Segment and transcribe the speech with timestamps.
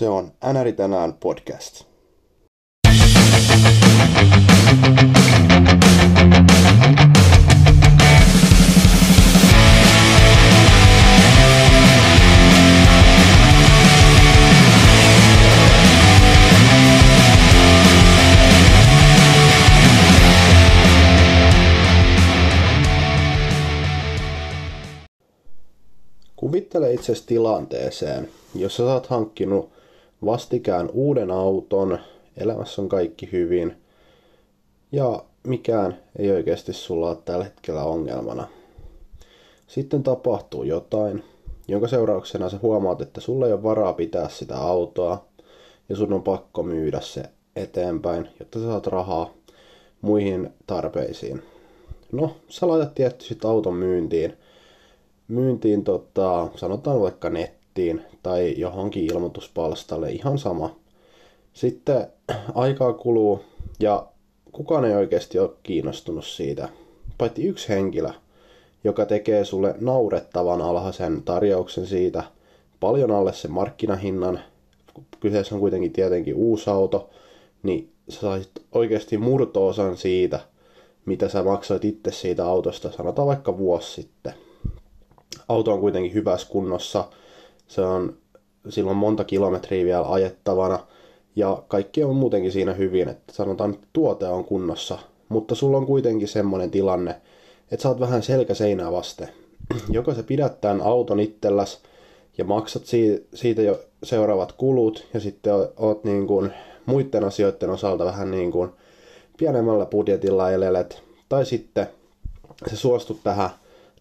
[0.00, 1.84] Se on NRI tänään podcast.
[26.36, 29.79] Kuvittele itsesi tilanteeseen, jossa oot hankkinut
[30.24, 31.98] vastikään uuden auton,
[32.36, 33.76] elämässä on kaikki hyvin
[34.92, 38.48] ja mikään ei oikeasti sulla ole tällä hetkellä ongelmana.
[39.66, 41.24] Sitten tapahtuu jotain,
[41.68, 45.24] jonka seurauksena sä huomaat, että sulla ei ole varaa pitää sitä autoa
[45.88, 47.22] ja sun on pakko myydä se
[47.56, 49.34] eteenpäin, jotta sä saat rahaa
[50.00, 51.42] muihin tarpeisiin.
[52.12, 54.36] No, sä laitat tietysti auton myyntiin–
[55.30, 57.30] myyntiin tota, sanotaan vaikka
[57.70, 60.76] nettiin tai johonkin ilmoituspalstalle, ihan sama.
[61.52, 62.06] Sitten
[62.54, 63.40] aikaa kuluu
[63.80, 64.06] ja
[64.52, 66.68] kukaan ei oikeasti ole kiinnostunut siitä,
[67.18, 68.10] paitsi yksi henkilö,
[68.84, 72.24] joka tekee sulle naurettavan alhaisen tarjouksen siitä,
[72.80, 74.40] paljon alle sen markkinahinnan,
[75.20, 77.10] kyseessä on kuitenkin tietenkin uusi auto,
[77.62, 80.40] niin sä saisit oikeasti murto-osan siitä,
[81.06, 84.34] mitä sä maksoit itse siitä autosta, sanotaan vaikka vuosi sitten
[85.48, 87.08] auto on kuitenkin hyvässä kunnossa.
[87.70, 88.16] Se on
[88.68, 90.78] silloin monta kilometriä vielä ajettavana.
[91.36, 94.98] Ja kaikki on muutenkin siinä hyvin, että sanotaan, että tuote on kunnossa.
[95.28, 97.10] Mutta sulla on kuitenkin semmoinen tilanne,
[97.70, 99.28] että sä oot vähän selkä seinää vasten.
[99.90, 101.80] Joko sä pidät tämän auton itselläs
[102.38, 102.82] ja maksat
[103.34, 106.52] siitä jo seuraavat kulut ja sitten oot niin kuin
[106.86, 108.70] muiden asioiden osalta vähän niin kuin
[109.38, 111.02] pienemmällä budjetilla elelet.
[111.28, 111.86] Tai sitten
[112.70, 113.50] sä suostut tähän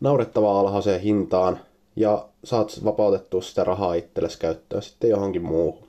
[0.02, 1.60] naurettavaa alhaiseen hintaan
[1.96, 5.88] ja saat vapautettua sitä rahaa itsellesi käyttöön sitten johonkin muuhun.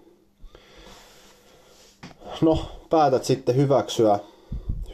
[2.40, 2.58] No,
[2.90, 4.18] päätät sitten hyväksyä,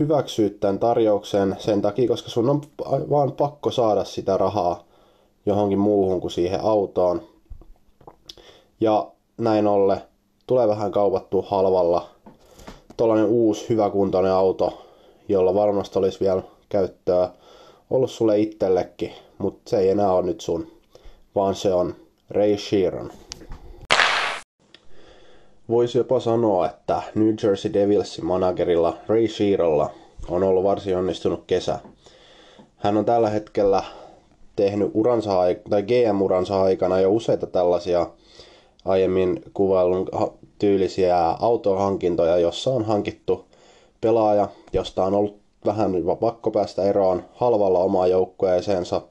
[0.01, 2.63] hyväksyä tämän tarjouksen sen takia, koska sun on
[3.11, 4.85] vaan pakko saada sitä rahaa
[5.47, 7.23] johonkin muuhun kuin siihen autoon.
[8.80, 10.01] Ja näin ollen
[10.47, 12.09] tulee vähän kaupattua halvalla
[12.97, 14.83] tuollainen uusi hyväkuntoinen auto,
[15.29, 17.30] jolla varmasti olisi vielä käyttöä
[17.91, 20.76] ollut sulle itsellekin, mutta se ei enää ole nyt sun,
[21.36, 21.95] vaan se on
[22.30, 23.11] Ray Sheeran.
[25.69, 29.91] Voisi jopa sanoa, että New Jersey Devilsin managerilla Ray Sheeralla
[30.29, 31.79] on ollut varsin onnistunut kesä.
[32.77, 33.83] Hän on tällä hetkellä
[34.57, 35.30] tehnyt uransa,
[35.70, 38.07] tai GM-uransa aikana jo useita tällaisia
[38.85, 40.08] aiemmin kuvailun
[40.58, 43.45] tyylisiä autohankintoja, jossa on hankittu
[44.01, 45.36] pelaaja, josta on ollut
[45.67, 49.03] vähän pakko päästä eroon halvalla omaa joukkueeseensa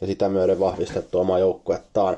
[0.00, 2.16] ja sitä myöden vahvistettu omaa joukkuettaan.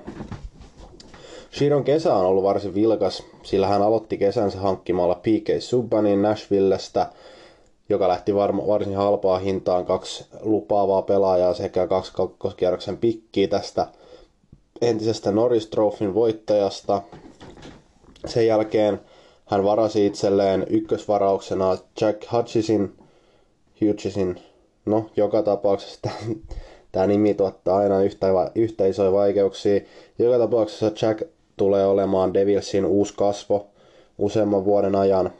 [1.52, 7.06] Shiron kesä on ollut varsin vilkas, sillä hän aloitti kesänsä hankkimalla PK Subbanin Nashvillestä,
[7.88, 13.86] joka lähti varma, varsin halpaa hintaan kaksi lupaavaa pelaajaa sekä kaksi kakkoskierroksen pikkiä tästä
[14.80, 17.02] entisestä Norris Trophyn voittajasta.
[18.26, 19.00] Sen jälkeen
[19.46, 22.94] hän varasi itselleen ykkösvarauksena Jack Hutchisin
[23.80, 24.40] Hughesin,
[24.86, 26.10] no joka tapauksessa
[26.96, 29.80] tämä nimi tuottaa aina yhtä, yhtä isoja vaikeuksia.
[30.18, 31.22] Joka tapauksessa Jack
[31.56, 33.66] tulee olemaan Devilsin uusi kasvo
[34.18, 35.30] useamman vuoden ajan.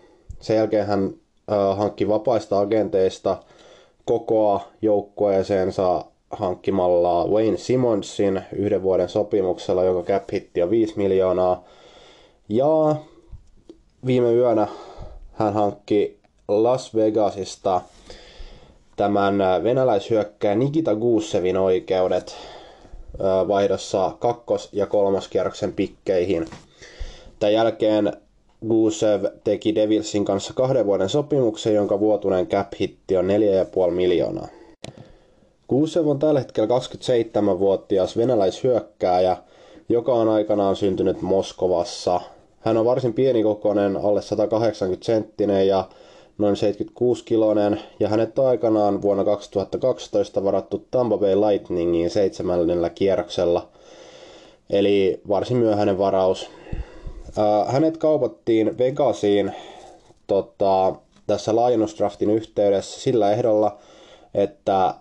[0.41, 1.15] Sen jälkeen hän
[1.53, 3.37] äh, hankki vapaista agenteista
[4.05, 11.65] kokoa joukkueeseensa hankkimalla Wayne Simonsin yhden vuoden sopimuksella, joka cap hitti on 5 miljoonaa.
[12.49, 12.97] Ja
[14.07, 14.67] viime yönä
[15.33, 16.19] hän hankki
[16.49, 17.81] Las Vegasista
[18.97, 22.37] tämän venäläishyökkää Nikita Guusevin oikeudet
[23.49, 26.47] vaihdossa kakkos- ja kolmoskierroksen pikkeihin.
[27.39, 28.13] Tämän jälkeen
[28.69, 34.49] Gusev teki Devilsin kanssa kahden vuoden sopimuksen, jonka vuotuinen cap hitti on 4,5 miljoonaa.
[35.69, 39.37] Gusev on tällä hetkellä 27-vuotias venäläishyökkääjä,
[39.89, 42.21] joka on aikanaan syntynyt Moskovassa.
[42.61, 45.85] Hän on varsin pienikokoinen, alle 180 senttinen ja
[46.39, 53.69] noin 76-kiloinen, ja hänet on aikanaan vuonna 2012 varattu Tampa Bay Lightningiin seitsemännellä kierroksella,
[54.71, 56.51] eli varsin myöhäinen varaus.
[57.67, 59.53] hänet kaupattiin Vegasiin
[60.27, 60.95] tota,
[61.27, 63.79] tässä laajennusdraftin yhteydessä sillä ehdolla,
[64.35, 64.95] että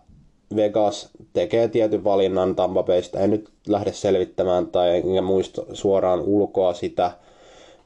[0.56, 3.20] Vegas tekee tietyn valinnan Tampa Baysta.
[3.20, 7.12] En nyt lähde selvittämään tai enkä muista suoraan ulkoa sitä,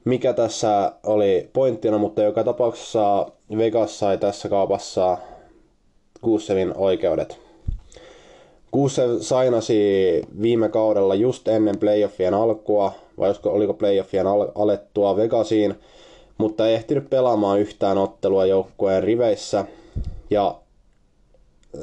[0.05, 5.17] mikä tässä oli pointtina, mutta joka tapauksessa Vegas sai tässä kaupassa
[6.21, 7.39] Kusevin oikeudet.
[8.73, 15.75] Gusev sainasi viime kaudella just ennen playoffien alkua, vai oliko playoffien al- alettua Vegasiin,
[16.37, 19.65] mutta ei ehtinyt pelaamaan yhtään ottelua joukkueen riveissä.
[20.29, 20.55] Ja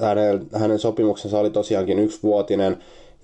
[0.00, 2.76] hänen, hänen sopimuksensa oli tosiaankin yksivuotinen,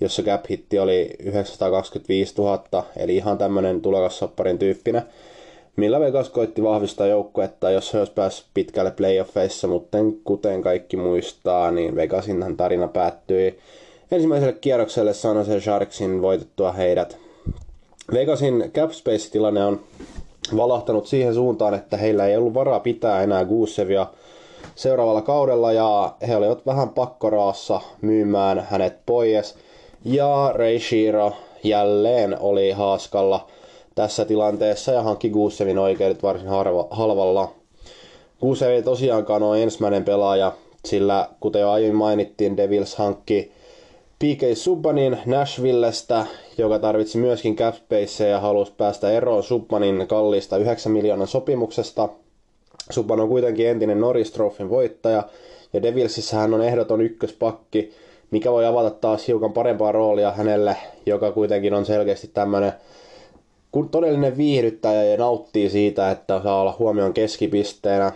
[0.03, 5.01] jossa cap hitti oli 925 000, eli ihan tämmöinen tulokasopparin tyyppinen,
[5.75, 11.71] millä Vegas koitti vahvistaa joukkuetta, jos he olisi päässyt pitkälle playoffeissa, mutta kuten kaikki muistaa,
[11.71, 13.59] niin Vegasin tarina päättyi
[14.11, 17.17] ensimmäiselle kierrokselle San Jose Sharksin voitettua heidät.
[18.13, 19.79] Vegasin cap space-tilanne on
[20.57, 24.07] valahtanut siihen suuntaan, että heillä ei ollut varaa pitää enää Gusevia
[24.75, 29.55] seuraavalla kaudella ja he olivat vähän pakkoraassa myymään hänet pois.
[30.05, 31.33] Ja Ray Shiro
[31.63, 33.47] jälleen oli haaskalla
[33.95, 37.51] tässä tilanteessa ja hankki Gusevin oikeudet varsin harva, halvalla.
[38.41, 40.51] Gusev ei tosiaankaan ole ensimmäinen pelaaja,
[40.85, 43.51] sillä kuten jo aiemmin mainittiin, Devils hankki
[44.19, 46.25] PK Subbanin Nashvillestä,
[46.57, 47.75] joka tarvitsi myöskin cap
[48.29, 52.09] ja halusi päästä eroon Subbanin kalliista 9 miljoonan sopimuksesta.
[52.89, 55.23] Subban on kuitenkin entinen Norris Trophyn voittaja,
[55.73, 57.91] ja Devilsissä hän on ehdoton ykköspakki,
[58.33, 62.73] mikä voi avata taas hiukan parempaa roolia hänelle, joka kuitenkin on selkeästi tämmöinen
[63.73, 68.11] kun todellinen viihdyttäjä ja nauttii siitä, että saa olla huomion keskipisteenä.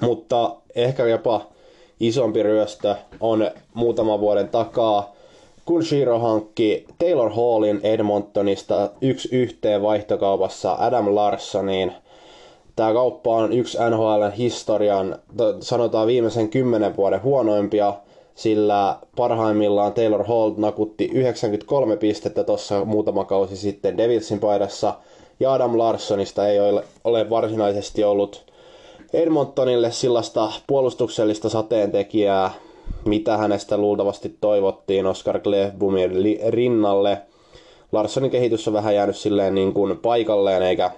[0.00, 1.46] Mutta ehkä jopa
[2.00, 5.12] isompi ryöstö on muutaman vuoden takaa,
[5.64, 11.92] kun Shiro hankki Taylor Hallin Edmontonista yksi yhteen vaihtokaupassa Adam Larssoniin.
[12.76, 15.18] Tämä kauppa on yksi NHL historian,
[15.60, 17.94] sanotaan viimeisen kymmenen vuoden huonoimpia,
[18.34, 24.94] sillä parhaimmillaan Taylor Hall nakutti 93 pistettä tuossa muutama kausi sitten Devilsin paidassa,
[25.40, 28.52] ja Adam Larssonista ei ole, ole varsinaisesti ollut
[29.12, 32.50] Edmontonille sellaista puolustuksellista sateentekijää,
[33.04, 36.10] mitä hänestä luultavasti toivottiin Oscar Glebbumin
[36.48, 37.18] rinnalle.
[37.92, 40.90] Larssonin kehitys on vähän jäänyt silleen niin kuin paikalleen, eikä,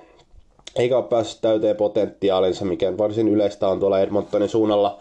[0.76, 4.98] eikä ole päässyt täyteen potentiaalinsa, mikä varsin yleistä on tuolla Edmontonin suunnalla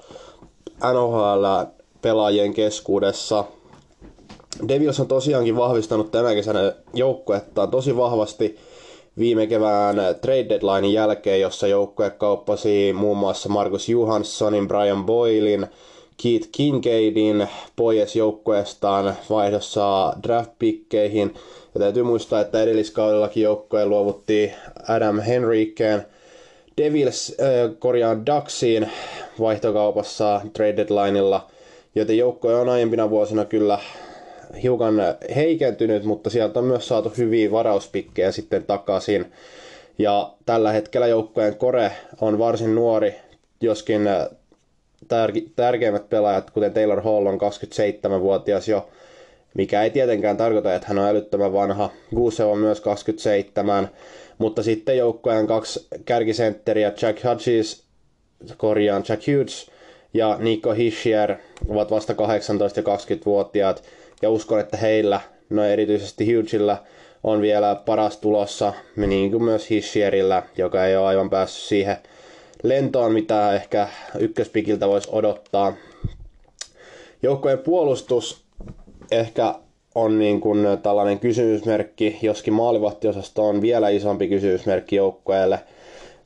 [2.03, 3.45] NHL-pelaajien keskuudessa.
[4.67, 8.55] Devils on tosiaankin vahvistanut tänä kesänä joukkuettaan tosi vahvasti–
[9.17, 15.67] viime kevään trade deadlinein jälkeen, jossa joukkue kauppasi muun muassa Markus Johanssonin, Brian Boylin,
[16.23, 21.33] Keith Kincaidin pois joukkueestaan vaihdossa draftpikkeihin.
[21.73, 24.51] Ja täytyy muistaa, että edelliskaudellakin joukkojen luovutti
[24.87, 26.05] Adam Henrikeen
[26.77, 28.89] Devils, äh, korjaan Ducksiin
[29.39, 31.47] vaihtokaupassa trade deadlineilla,
[31.95, 33.79] joten joukkoja on aiempina vuosina kyllä
[34.63, 34.95] hiukan
[35.35, 39.31] heikentynyt, mutta sieltä on myös saatu hyviä varauspikkejä sitten takaisin.
[39.97, 41.91] Ja tällä hetkellä joukkojen kore
[42.21, 43.15] on varsin nuori,
[43.61, 44.01] joskin
[45.03, 48.89] tär- tärkeimmät pelaajat, kuten Taylor Hall on 27-vuotias jo,
[49.53, 51.89] mikä ei tietenkään tarkoita, että hän on älyttömän vanha.
[52.15, 53.89] Guse on myös 27,
[54.37, 57.83] mutta sitten joukkojen kaksi kärkisentteriä, Jack Hudges,
[58.57, 59.72] korjaan Jack Hughes
[60.13, 61.35] ja Nico Hischier
[61.67, 62.15] ovat vasta 18-
[62.75, 63.83] ja 20-vuotiaat,
[64.21, 66.83] ja uskon, että heillä, no erityisesti Hughesilla,
[67.23, 71.97] on vielä paras tulossa, niin kuin myös Hishierillä, joka ei ole aivan päässyt siihen
[72.63, 73.87] lentoon, mitä ehkä
[74.19, 75.73] ykköspikiltä voisi odottaa.
[77.23, 78.43] Joukkojen puolustus
[79.11, 79.55] ehkä
[79.95, 85.59] on niin kuin tällainen kysymysmerkki, joskin maalivahtiosasto on vielä isompi kysymysmerkki joukkueelle.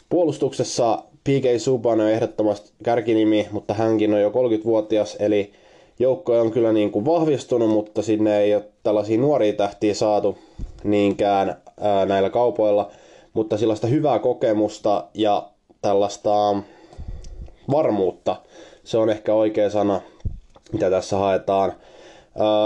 [0.09, 5.51] Puolustuksessa PK Subban on ehdottomasti kärkinimi, mutta hänkin on jo 30-vuotias, eli
[5.99, 10.37] joukko on kyllä niin kuin vahvistunut, mutta sinne ei ole tällaisia nuoria tähtiä saatu
[10.83, 12.91] niinkään ää, näillä kaupoilla,
[13.33, 15.49] mutta sellaista hyvää kokemusta ja
[15.81, 16.55] tällaista
[17.71, 18.35] varmuutta,
[18.83, 20.01] se on ehkä oikea sana,
[20.71, 21.73] mitä tässä haetaan.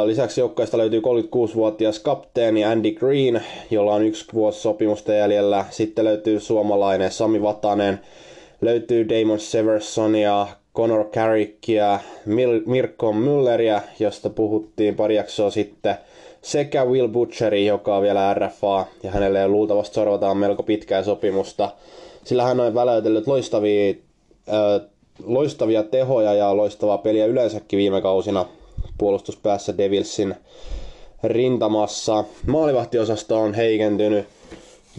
[0.06, 5.66] Lisäksi joukkueesta löytyy 36-vuotias kapteeni Andy Green, jolla on yksi vuosi sopimusta jäljellä.
[5.70, 8.00] Sitten löytyy suomalainen Sami Vatanen,
[8.62, 15.96] löytyy Damon Severson ja Conor Carrickia, Mil- Mirko Mülleria, josta puhuttiin pari jaksoa sitten,
[16.42, 21.70] sekä Will Butcheri, joka on vielä RFA, ja hänelle luultavasti sorvataan melko pitkää sopimusta,
[22.24, 23.94] sillä hän on väläytellyt loistavia,
[24.50, 24.88] äh,
[25.24, 28.46] loistavia tehoja ja loistavaa peliä yleensäkin viime kausina
[28.98, 30.36] puolustuspäässä Devilsin
[31.24, 32.24] rintamassa.
[32.48, 34.26] Maalivahtiosasto on heikentynyt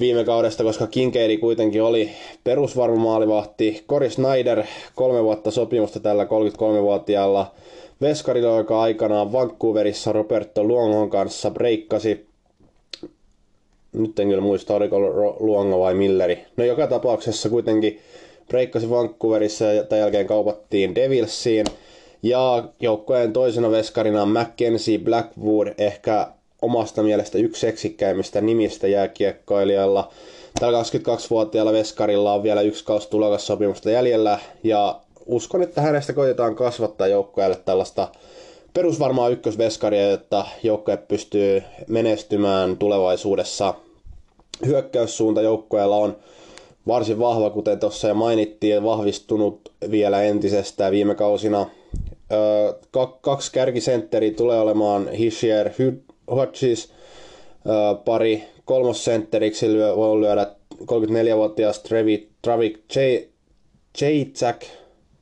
[0.00, 2.11] viime kaudesta, koska Kinkeidi kuitenkin oli
[2.44, 3.84] perusvarma maalivahti.
[3.88, 7.54] Cory Snyder, kolme vuotta sopimusta tällä 33-vuotiaalla
[8.00, 12.26] veskarilla, joka aikanaan Vancouverissa Roberto Luongon kanssa breikkasi.
[13.92, 14.99] Nyt en kyllä muista, oliko
[15.40, 16.38] Luongo vai Milleri.
[16.56, 18.00] No joka tapauksessa kuitenkin
[18.49, 21.66] breikkasi Vancouverissa ja tämän jälkeen kaupattiin Devilsiin.
[22.22, 26.28] Ja joukkueen toisena veskarina Mackenzie Blackwood, ehkä
[26.62, 30.12] omasta mielestä yksi seksikkäimmistä nimistä jääkiekkoilijalla.
[30.61, 37.07] Tällä 22-vuotiaalla veskarilla on vielä yksi kausi tulokassopimusta jäljellä ja uskon, että hänestä koitetaan kasvattaa
[37.07, 38.09] joukkueelle tällaista
[38.75, 43.75] perusvarmaa ykkösveskaria, jotta joukkue pystyy menestymään tulevaisuudessa.
[44.66, 46.16] Hyökkäyssuunta joukkueella on
[46.87, 51.66] varsin vahva, kuten tuossa jo mainittiin, vahvistunut vielä entisestään viime kausina.
[53.21, 55.09] kaksi kärkisentteri tulee olemaan
[56.36, 56.92] Hodges,
[58.04, 62.80] pari kolmosentteriksi voi lyödä 34-vuotias Trevi, Travik
[64.00, 64.66] Jacek,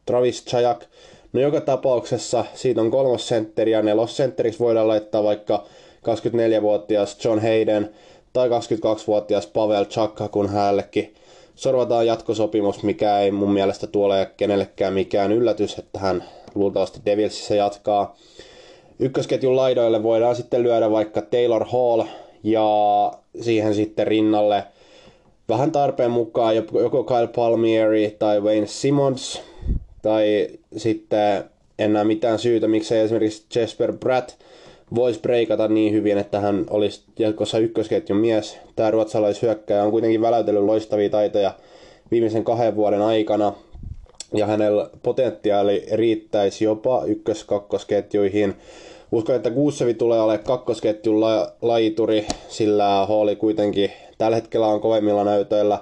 [0.07, 0.85] Travis Chajak.
[1.33, 5.65] No joka tapauksessa siitä on kolmosentteri ja nelosentteriksi voidaan laittaa vaikka
[6.03, 7.91] 24-vuotias John Hayden
[8.33, 11.15] tai 22-vuotias Pavel Chakka, kun hänellekin
[11.55, 16.25] sorvataan jatkosopimus, mikä ei mun mielestä tuole kenellekään mikään yllätys, että hän
[16.55, 18.17] luultavasti Devilsissä jatkaa.
[19.01, 22.03] Ykkösketjun laidoille voidaan sitten lyödä vaikka Taylor Hall
[22.43, 22.67] ja
[23.41, 24.65] siihen sitten rinnalle
[25.49, 29.43] vähän tarpeen mukaan joko Kyle Palmieri tai Wayne Simmons
[30.03, 31.45] tai sitten
[31.79, 34.31] en näe mitään syytä, miksei esimerkiksi Jesper Bratt
[34.95, 38.59] voisi breikata niin hyvin, että hän olisi jatkossa ykkösketjun mies.
[38.77, 41.55] Tämä ruotsalaishyökkäjä on kuitenkin väläytellyt loistavia taitoja
[42.11, 43.53] viimeisen kahden vuoden aikana,
[44.35, 48.55] ja hänellä potentiaali riittäisi jopa ykkös-kakkosketjuihin.
[49.13, 55.25] Uskon, että Gusevi tulee olemaan kakkosketjun la- laituri, sillä Halli kuitenkin tällä hetkellä on kovemmilla
[55.25, 55.79] näytöillä.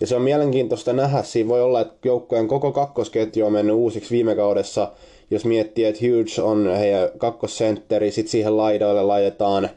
[0.00, 1.22] Ja se on mielenkiintoista nähdä.
[1.22, 4.92] Siinä voi olla, että joukkojen koko kakkosketju on mennyt uusiksi viime kaudessa.
[5.30, 9.70] Jos miettii, että Hughes on heidän kakkosentteri, sitten siihen laidoille laitetaan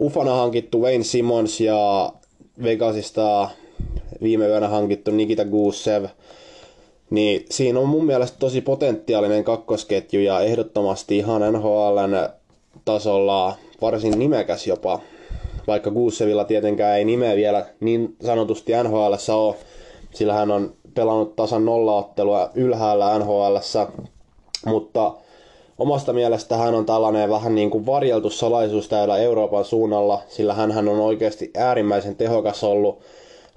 [0.00, 2.12] Ufana hankittu Wayne Simmons ja
[2.62, 3.50] Vegasista
[4.22, 6.04] viime yönä hankittu Nikita Gusev.
[7.10, 12.28] Niin siinä on mun mielestä tosi potentiaalinen kakkosketju ja ehdottomasti ihan NHLn
[12.84, 15.00] tasolla varsin nimekäs jopa.
[15.66, 19.54] Vaikka Guusevilla tietenkään ei nimeä vielä niin sanotusti NHL ole,
[20.14, 23.56] sillä hän on pelannut tasan nollaottelua ylhäällä NHL,
[24.66, 25.14] mutta
[25.78, 30.88] omasta mielestä hän on tällainen vähän niin kuin varjeltu salaisuus täällä Euroopan suunnalla, sillä hän
[30.88, 32.98] on oikeasti äärimmäisen tehokas ollut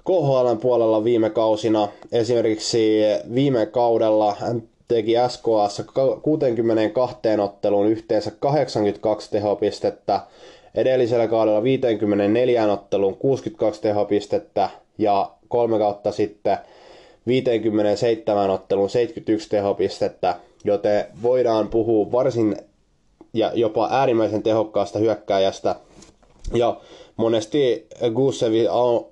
[0.04, 1.88] KHL puolella viime kausina.
[2.12, 3.00] Esimerkiksi
[3.34, 5.84] viime kaudella hän teki SKAssa
[6.22, 10.20] 62 otteluun yhteensä 82 tehopistettä,
[10.74, 16.58] edellisellä kaudella 54 otteluun 62 tehopistettä ja kolme kautta sitten
[17.26, 22.56] 57 otteluun 71 tehopistettä, joten voidaan puhua varsin
[23.32, 25.76] ja jopa äärimmäisen tehokkaasta hyökkääjästä.
[26.54, 26.80] Ja
[27.16, 27.86] monesti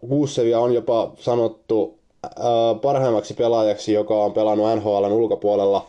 [0.09, 2.33] Gusevia on jopa sanottu äh,
[2.83, 5.87] parhaimmaksi pelaajaksi, joka on pelannut NHLn ulkopuolella.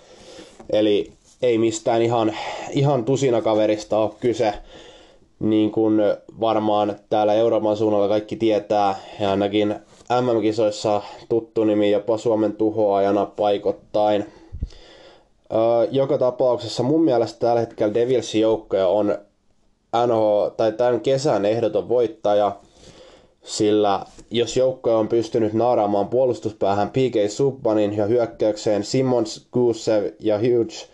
[0.70, 2.36] Eli ei mistään ihan,
[2.72, 4.54] ihan tusinakaverista ole kyse.
[5.40, 6.02] Niin kuin
[6.40, 9.76] varmaan täällä Euroopan suunnalla kaikki tietää, ja ainakin
[10.22, 14.26] MM-kisoissa tuttu nimi jopa Suomen tuhoajana paikottain.
[15.54, 19.18] Öö, joka tapauksessa mun mielestä tällä hetkellä Devilsin joukkoja on
[19.96, 22.56] NH, tai tämän kesän ehdoton voittaja,
[23.44, 30.90] sillä jos joukko on pystynyt naaraamaan puolustuspäähän PK Subbanin ja hyökkäykseen Simmons, Gusev ja Hughes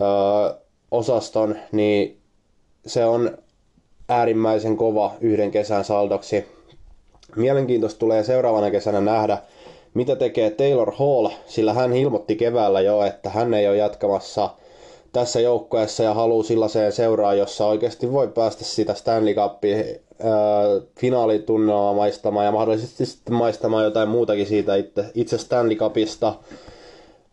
[0.00, 0.58] öö,
[0.90, 2.18] osaston, niin
[2.86, 3.38] se on
[4.08, 6.44] äärimmäisen kova yhden kesän saldoksi.
[7.36, 9.38] Mielenkiintoista tulee seuraavana kesänä nähdä,
[9.94, 14.50] mitä tekee Taylor Hall, sillä hän ilmoitti keväällä jo, että hän ei ole jatkamassa–
[15.18, 19.84] tässä joukkueessa ja haluaa sellaiseen seuraan, jossa oikeasti voi päästä sitä Stanley Cupin
[21.00, 26.34] finaalitunnelmaa maistamaan ja mahdollisesti sitten maistamaan jotain muutakin siitä itse, itse Stanley Cupista.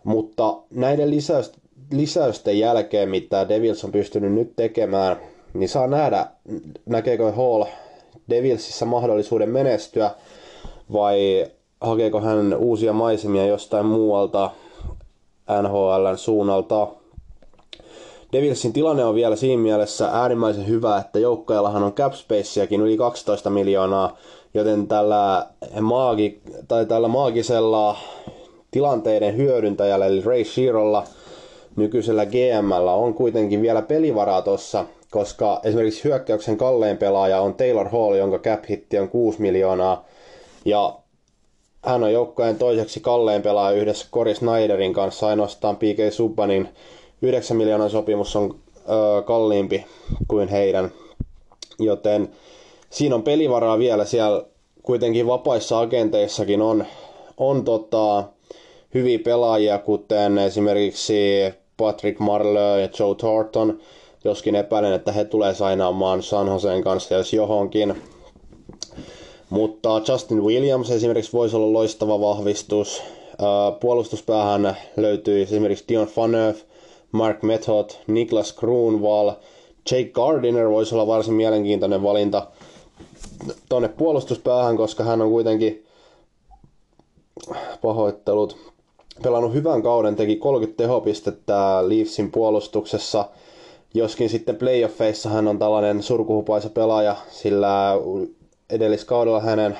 [0.03, 1.51] Mutta näiden lisäys,
[1.91, 5.17] lisäysten jälkeen, mitä Devils on pystynyt nyt tekemään,
[5.53, 6.27] niin saa nähdä,
[6.85, 7.63] näkeekö Hall
[8.29, 10.11] Devilsissä mahdollisuuden menestyä
[10.93, 11.47] vai
[11.81, 14.51] hakeeko hän uusia maisemia jostain muualta
[15.61, 16.87] NHLn suunnalta.
[18.35, 23.49] Devilsin tilanne on vielä siinä mielessä äärimmäisen hyvä, että joukkojallahan on cap spaceakin yli 12
[23.49, 24.17] miljoonaa,
[24.53, 25.47] joten tällä,
[25.81, 27.97] maagi, tai tällä maagisella
[28.71, 31.03] tilanteiden hyödyntäjällä, eli Ray Shearolla,
[31.75, 38.15] nykyisellä GMllä on kuitenkin vielä pelivaraa tossa, koska esimerkiksi hyökkäyksen kallein pelaaja on Taylor Hall,
[38.15, 40.05] jonka cap hitti on 6 miljoonaa,
[40.65, 40.95] ja
[41.85, 46.69] hän on joukkojen toiseksi kallein pelaaja yhdessä Cory Snyderin kanssa, ainoastaan PK Subbanin
[47.21, 48.55] 9 miljoonan sopimus on
[48.89, 49.85] ö, kalliimpi
[50.27, 50.91] kuin heidän,
[51.79, 52.29] joten
[52.89, 54.43] siinä on pelivaraa vielä siellä
[54.83, 56.85] kuitenkin vapaissa agenteissakin on,
[57.37, 58.23] on tota,
[58.93, 61.13] hyviä pelaajia, kuten esimerkiksi
[61.77, 63.79] Patrick Marleau ja Joe Thornton,
[64.23, 68.01] joskin epäilen, että he tulee sainaamaan San Joseen kanssa jos johonkin.
[69.49, 73.03] Mutta Justin Williams esimerkiksi voisi olla loistava vahvistus.
[73.79, 76.61] Puolustuspäähän löytyy esimerkiksi Dion Phaneuf,
[77.15, 79.31] Mark Method, Niklas Kruunval,
[79.91, 82.47] Jake Gardiner voisi olla varsin mielenkiintoinen valinta
[83.69, 85.85] tuonne puolustuspäähän, koska hän on kuitenkin
[87.81, 88.57] pahoittelut
[89.23, 93.29] pelannut hyvän kauden, teki 30 tehopistettä Leafsin puolustuksessa,
[93.93, 97.93] joskin sitten playoffeissa hän on tällainen surkuhupaisa pelaaja, sillä
[98.69, 99.77] edelliskaudella hänen,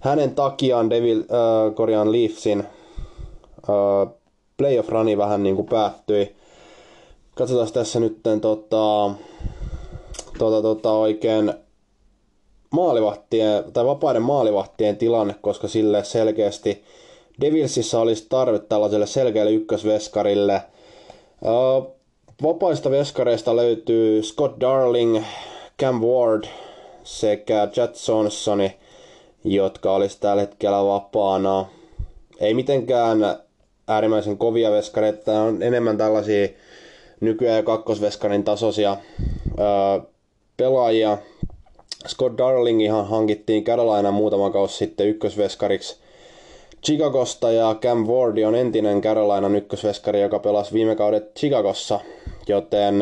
[0.00, 4.14] hänen takiaan Devil, äh, Korean Leafsin äh,
[4.62, 6.36] playoff rani vähän niin kuin päättyi.
[7.34, 9.10] Katsotaan tässä nyt tota,
[10.38, 11.54] tota, tota, oikein
[12.70, 16.84] maalivahtien, tai vapaiden maalivahtien tilanne, koska sille selkeästi
[17.40, 20.62] Devilsissä olisi tarve tällaiselle selkeälle ykkösveskarille.
[22.42, 25.22] Vapaista veskareista löytyy Scott Darling,
[25.80, 26.44] Cam Ward
[27.04, 28.76] sekä Chad Sonsoni,
[29.44, 31.66] jotka olisi tällä hetkellä vapaana.
[32.40, 33.38] Ei mitenkään
[33.88, 36.48] äärimmäisen kovia veskareita, on enemmän tällaisia
[37.20, 38.96] nykyään ja kakkosveskarin tasoisia
[40.56, 41.18] pelaajia.
[42.08, 45.96] Scott Darling ihan hankittiin Carolina muutama kausi sitten ykkösveskariksi.
[46.84, 52.00] Chicagosta ja Cam Ward on entinen Carolina ykkösveskari, joka pelasi viime kaudet Chicagossa,
[52.48, 52.94] joten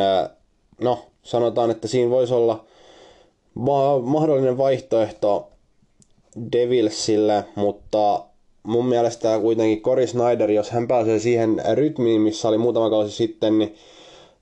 [0.81, 2.65] no, sanotaan, että siinä voisi olla
[3.55, 5.49] ma- mahdollinen vaihtoehto
[6.53, 8.25] Devilsille, mutta
[8.71, 13.59] mun mielestä kuitenkin Cory Snyder, jos hän pääsee siihen rytmiin, missä oli muutama kausi sitten,
[13.59, 13.75] niin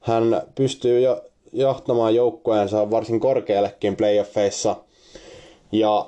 [0.01, 1.21] hän pystyy jo
[1.53, 4.77] johtamaan joukkojensa varsin korkeallekin playoffeissa.
[5.73, 6.07] Ja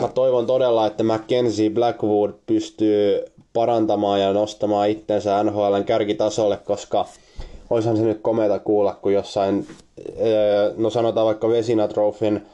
[0.00, 7.06] mä toivon todella, että Mackenzie Blackwood pystyy parantamaan ja nostamaan itsensä NHLn kärkitasolle, koska
[7.70, 9.66] oishan se nyt komeita kuulla, kun jossain,
[10.76, 12.46] no sanotaan vaikka Vesina Trophyn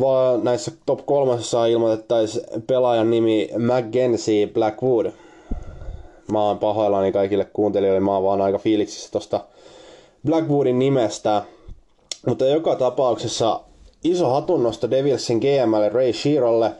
[0.00, 5.06] vaan näissä top kolmasessa ilmoitettaisiin pelaajan nimi Mackenzie Blackwood.
[6.32, 9.40] Mä oon pahoillani kaikille kuuntelijoille, mä oon vaan aika fiiliksissä tosta
[10.26, 11.42] Blackwoodin nimestä.
[12.26, 13.60] Mutta joka tapauksessa
[14.04, 16.72] iso hatunnosto Devilsin GMlle Ray Shearolle,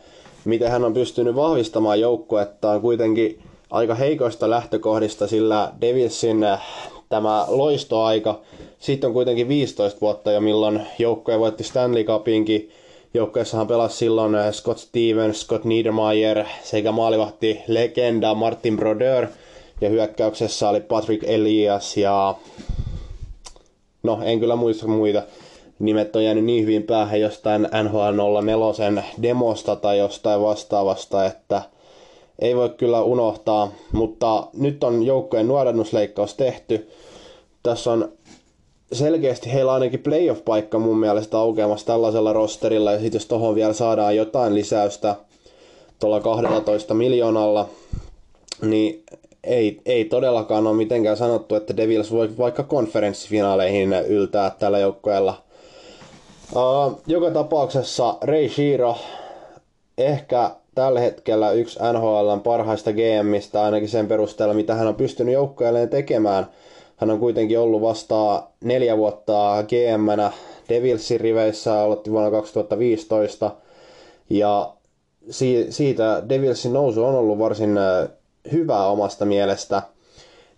[0.45, 3.39] miten hän on pystynyt vahvistamaan joukkuettaan kuitenkin
[3.69, 6.61] aika heikoista lähtökohdista, sillä Devilsin äh,
[7.09, 8.39] tämä loistoaika,
[8.79, 12.69] sitten on kuitenkin 15 vuotta jo milloin joukkue voitti Stanley Cupinkin,
[13.15, 19.27] Joukkueessahan pelasi silloin äh, Scott Stevens, Scott Niedermayer sekä maalivahti legenda Martin Brodeur.
[19.81, 22.35] Ja hyökkäyksessä oli Patrick Elias ja...
[24.03, 25.23] No, en kyllä muista muita.
[25.79, 31.61] Nimet on jäänyt niin hyvin päähän jostain NHL 04 demosta tai jostain vastaavasta, että
[32.39, 33.71] ei voi kyllä unohtaa.
[33.91, 36.89] Mutta nyt on joukkojen nuorennusleikkaus tehty.
[37.63, 38.11] Tässä on
[38.93, 43.73] selkeästi heillä on ainakin playoff-paikka mun mielestä aukeamassa tällaisella rosterilla, ja sitten jos tohon vielä
[43.73, 45.15] saadaan jotain lisäystä
[45.99, 47.69] tuolla 12 miljoonalla,
[48.61, 49.03] niin
[49.43, 55.41] ei, ei todellakaan ole mitenkään sanottu, että Devils voi vaikka konferenssifinaaleihin yltää tällä joukkueella.
[56.55, 58.95] Uh, joka tapauksessa Ray Shiro
[59.97, 65.89] ehkä tällä hetkellä yksi NHLn parhaista GMistä, ainakin sen perusteella, mitä hän on pystynyt joukkueelleen
[65.89, 66.45] tekemään–
[66.95, 70.31] hän on kuitenkin ollut vasta neljä vuotta GM-nä
[70.69, 73.51] Devilsin riveissä, aloitti vuonna 2015.
[74.29, 74.73] Ja
[75.69, 77.79] siitä Devilsin nousu on ollut varsin
[78.51, 79.81] hyvää omasta mielestä.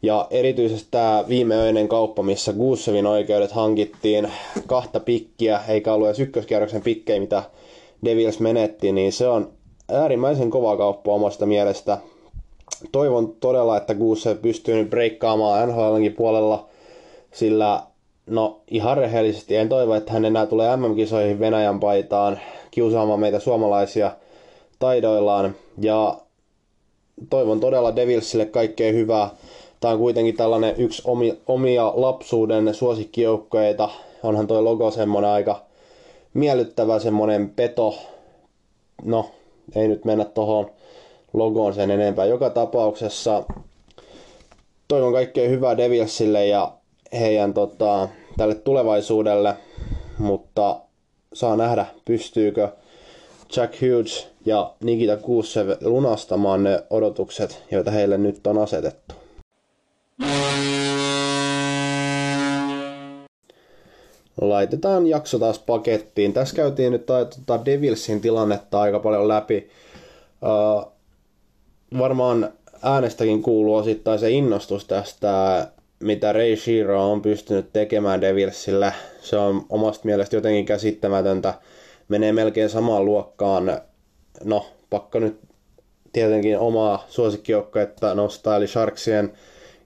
[0.02, 4.32] Ja erityisesti tämä viimeöinen kauppa, missä Gussevin oikeudet hankittiin
[4.68, 7.44] kahta pikkiä, eikä ollut edes ykköskierroksen pikkejä, mitä
[8.06, 9.52] Devils menetti, niin se on
[9.90, 11.98] äärimmäisen kova kauppa omasta mielestä
[12.92, 16.68] toivon todella, että Guuse pystyy nyt breikkaamaan NHLnkin puolella,
[17.32, 17.84] sillä
[18.26, 22.40] no ihan rehellisesti en toivo, että hän enää tulee MM-kisoihin Venäjän paitaan
[22.72, 24.12] kiusaamaan meitä suomalaisia
[24.80, 25.56] taidoillaan.
[25.82, 26.18] Ja
[27.30, 29.30] toivon todella Devilsille kaikkea hyvää.
[29.80, 31.04] Tämä on kuitenkin tällainen yksi
[31.48, 33.90] omia lapsuuden suosikkijoukkoita.
[34.24, 35.62] Onhan toi logo semmonen aika
[36.34, 37.96] miellyttävä semmonen peto.
[39.04, 39.26] No,
[39.76, 40.72] ei nyt mennä tohon
[41.34, 42.26] logoon sen enempää.
[42.26, 43.44] Joka tapauksessa
[44.88, 46.74] toivon kaikkea hyvää Devilsille ja
[47.20, 49.54] heidän tota, tälle tulevaisuudelle,
[50.18, 50.80] mutta
[51.34, 52.70] saa nähdä, pystyykö
[53.56, 59.16] Jack Hughes ja Nikita Kuussev lunastamaan ne odotukset, joita heille nyt on asetettu.
[64.42, 66.34] Laitetaan jakso taas pakettiin.
[66.34, 69.70] Tässä käytiin nyt tuota Devilsin tilannetta aika paljon läpi.
[70.42, 70.97] Uh,
[71.98, 75.68] varmaan äänestäkin kuuluu osittain se innostus tästä
[76.00, 81.54] mitä Ray Shiro on pystynyt tekemään Devilsillä, se on omasta mielestä jotenkin käsittämätöntä.
[82.08, 83.82] Menee melkein samaan luokkaan,
[84.44, 85.40] no pakko nyt
[86.14, 89.34] tietenkin omaa suosikkijoukkuetta nostaa, eli Sharksien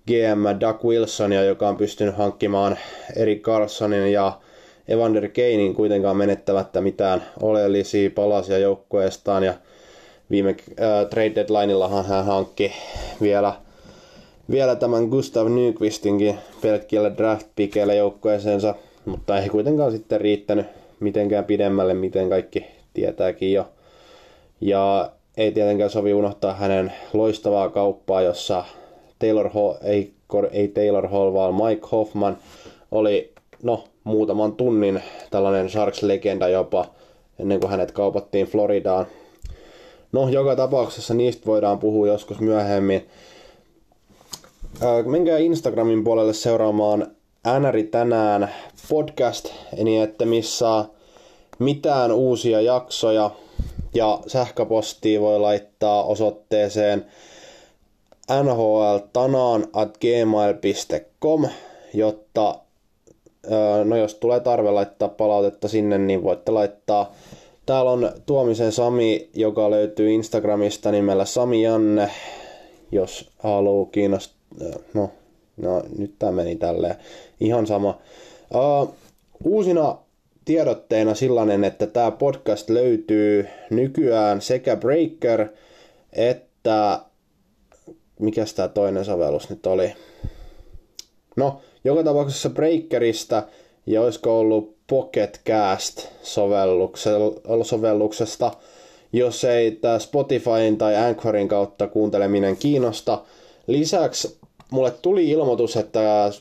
[0.08, 2.78] GM Doug Wilsonia, joka on pystynyt hankkimaan
[3.16, 4.40] Eric Carsonin ja
[4.88, 9.44] Evander Kanein kuitenkaan menettämättä mitään oleellisia palasia joukkueestaan.
[9.44, 9.54] Ja
[10.32, 12.72] viime äh, trade deadlineillahan hän hankki
[13.22, 13.54] vielä,
[14.52, 20.66] vielä tämän Gustav Nyqvistinkin pelkkillä draft pikeillä joukkueeseensa, mutta ei kuitenkaan sitten riittänyt
[21.00, 23.68] mitenkään pidemmälle, miten kaikki tietääkin jo.
[24.62, 28.66] Ja ei tietenkään sovi unohtaa hänen loistavaa kauppaa, jossa
[29.20, 30.14] Taylor Hall, ei,
[30.52, 32.38] ei Taylor Hall, vaan Mike Hoffman
[32.92, 36.86] oli no, muutaman tunnin tällainen Sharks-legenda jopa,
[37.40, 39.06] ennen kuin hänet kaupattiin Floridaan.
[40.12, 43.10] No, joka tapauksessa niistä voidaan puhua joskus myöhemmin.
[45.06, 47.08] menkää Instagramin puolelle seuraamaan
[47.46, 48.54] Äänäri tänään
[48.90, 49.50] podcast,
[49.84, 50.86] niin että missä
[51.60, 53.32] mitään uusia jaksoja
[53.94, 57.06] ja sähköpostia voi laittaa osoitteeseen
[58.44, 61.48] nhltanaan at gmail.com,
[61.94, 62.60] jotta
[63.86, 67.14] no jos tulee tarve laittaa palautetta sinne, niin voitte laittaa.
[67.72, 72.12] Täällä on Tuomisen Sami, joka löytyy Instagramista nimellä Sami Janne,
[72.92, 74.80] jos haluaa kiinnostaa.
[74.94, 75.10] No,
[75.58, 76.96] no, nyt tämä meni tälleen.
[77.40, 77.98] Ihan sama.
[78.56, 78.96] Uh,
[79.44, 79.98] uusina
[80.46, 85.48] tiedotteena sellainen, että tämä podcast löytyy nykyään sekä Breaker
[86.14, 87.00] että
[88.20, 89.94] mikä tämä toinen sovellus nyt oli?
[91.36, 93.44] No, joka tapauksessa Breakerista
[93.86, 96.08] ja olisiko ollut Pocket Cast
[97.64, 98.52] sovelluksesta,
[99.14, 103.22] jos ei tämä Spotifyn tai Anchorin kautta kuunteleminen kiinnosta.
[103.68, 104.38] Lisäksi
[104.72, 106.32] mulle tuli ilmoitus, että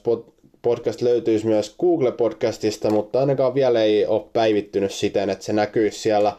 [0.62, 5.98] podcast löytyisi myös Google Podcastista, mutta ainakaan vielä ei ole päivittynyt siten, että se näkyisi
[5.98, 6.32] siellä.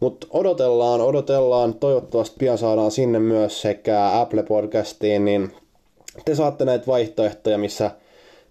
[0.00, 5.52] Mutta odotellaan, odotellaan, toivottavasti pian saadaan sinne myös sekä Apple Podcastiin, niin
[6.24, 7.90] te saatte näitä vaihtoehtoja, missä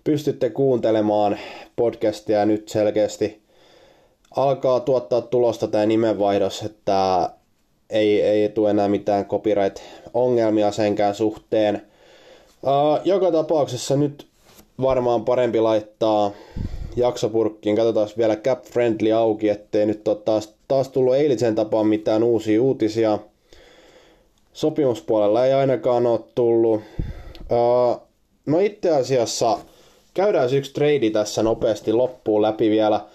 [0.08, 1.38] pystytte kuuntelemaan
[1.76, 3.42] podcastia nyt selkeästi
[4.36, 7.30] alkaa tuottaa tulosta tämä nimenvaihdos, että
[7.90, 11.82] ei, ei tule enää mitään copyright-ongelmia senkään suhteen.
[12.64, 14.28] Uh, joka tapauksessa nyt
[14.82, 16.32] varmaan parempi laittaa
[16.96, 17.76] jaksopurkkiin.
[17.76, 22.62] Katsotaan vielä Cap Friendly auki, ettei nyt ole taas, taas tullut eilisen tapaan mitään uusia
[22.62, 23.20] uutisia.
[24.54, 26.82] Sopimuspuolella ei ainakaan ole tullut.
[27.52, 28.02] Uh,
[28.46, 29.58] no itse asiassa
[30.18, 33.06] käydään yksi trade tässä nopeasti loppuun läpi vielä.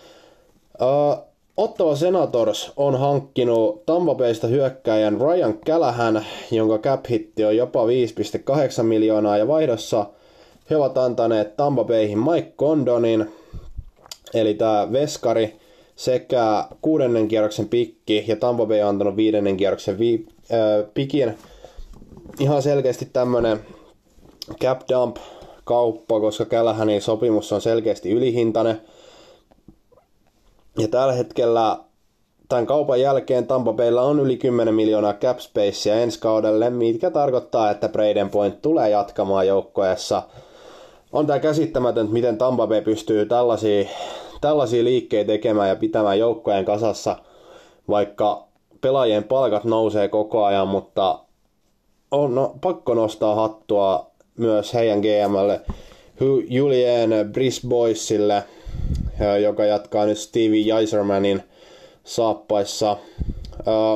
[0.81, 1.25] Uh,
[1.57, 8.83] Ottava Senators on hankkinut Tampa Baysta hyökkäjän Ryan Callahan, jonka cap hitti on jopa 5,8
[8.83, 10.07] miljoonaa ja vaihdossa
[10.71, 13.33] he ovat antaneet Tampa Bayhin Mike Condonin,
[14.35, 15.57] eli tämä veskari,
[15.97, 21.39] sekä kuudennen kierroksen pikki ja Tampa Bay on antanut viidennen kierroksen vi- äh, pikin.
[22.41, 23.61] Ihan selkeästi tämmönen
[24.61, 25.17] cap dump
[25.65, 28.81] kauppa, koska Kälähänin sopimus on selkeästi ylihintainen.
[30.79, 31.79] Ja tällä hetkellä
[32.49, 37.71] tämän kaupan jälkeen Tampa Baylla on yli 10 miljoonaa cap spacea ensi kaudelle, mitkä tarkoittaa,
[37.71, 40.23] että Braden Point tulee jatkamaan joukkoessa.
[41.13, 43.89] On tämä käsittämätöntä, miten Tampa Bay pystyy tällaisia,
[44.41, 47.17] tällaisia liikkeitä tekemään ja pitämään joukkojen kasassa,
[47.89, 48.45] vaikka
[48.81, 51.19] pelaajien palkat nousee koko ajan, mutta
[52.11, 54.11] on no, pakko nostaa hattua
[54.43, 55.61] myös heidän GMlle
[56.49, 58.43] Julian Brisboisille,
[59.43, 61.43] joka jatkaa nyt Stevie Jaisermanin
[62.05, 62.97] saappaissa.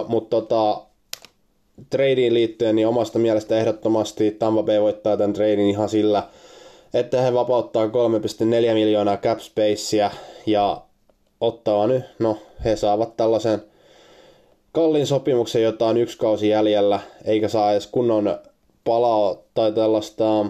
[0.09, 0.83] Mutta tota,
[1.91, 6.23] tradeen liittyen, niin omasta mielestä ehdottomasti Tampa Bay voittaa tämän tradein ihan sillä,
[6.95, 7.93] että he vapauttaa 3,4
[8.75, 10.11] miljoonaa cap spacea
[10.47, 10.83] ja
[11.41, 13.63] ottaa nyt, no he saavat tällaisen
[14.73, 18.39] kallin sopimuksen, jota on yksi kausi jäljellä, eikä saa edes kunnon
[18.87, 20.47] palaa tai tällaista,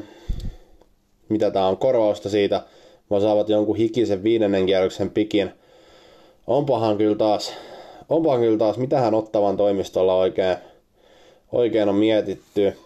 [1.29, 2.63] mitä tämä on, korvausta siitä,
[3.11, 5.51] vaan saavat jonkun hikisen viidennen kierroksen pikin.
[6.47, 7.53] Onpahan kyllä taas,
[8.09, 10.57] onpahan kyllä taas, mitähän ottavan toimistolla oikein,
[11.53, 12.77] oikein on mietitty.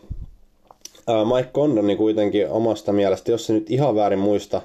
[1.35, 4.63] Mike Condoni kuitenkin omasta mielestä, jos se nyt ihan väärin muista,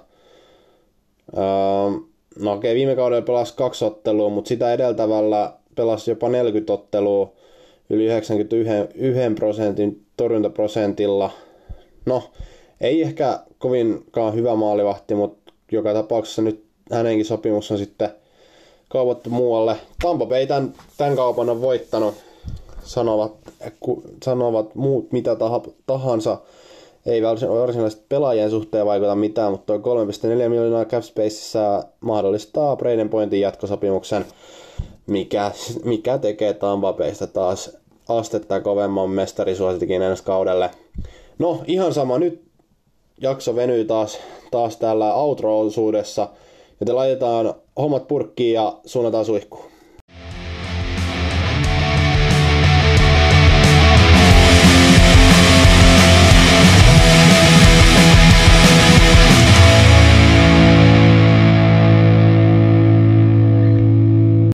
[2.40, 7.34] no okei, okay, viime kaudella pelasi kaksi ottelua, mutta sitä edeltävällä pelasi jopa 40 ottelua
[7.90, 11.32] yli 91 prosentin torjuntaprosentilla.
[12.06, 12.24] No,
[12.82, 18.10] ei ehkä kovinkaan hyvä maalivahti, mutta joka tapauksessa nyt hänenkin sopimus on sitten
[18.90, 19.78] kaupattu muualle.
[20.02, 22.16] Tampa Bay tämän, tämän kaupan on voittanut,
[22.84, 23.32] sanovat,
[23.80, 25.38] ku, sanovat muut mitä
[25.86, 26.38] tahansa.
[27.06, 33.42] ei varsinaisesti pelaajien suhteen vaikuta mitään, mutta tuo 3,4 miljoonaa cap spaceissa mahdollistaa Braden Pointin
[33.42, 34.26] jatkosopimuksen,
[35.08, 35.52] mikä,
[35.84, 36.96] mikä tekee Tampa
[37.34, 37.78] taas
[38.10, 40.70] astetta kovemman mestarisuositikin ensi kaudelle.
[41.40, 42.44] No ihan sama, nyt
[43.22, 44.20] jakso venyy taas,
[44.52, 46.30] taas täällä outro-osuudessa,
[46.80, 49.75] joten laitetaan hommat purkkiin ja suunnataan suihkuun.